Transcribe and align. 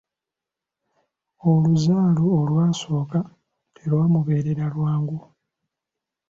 Oluzaalo 1.51 2.23
olwasooka 2.39 3.19
telwamubeerera 3.75 4.65
lwangu. 4.73 5.19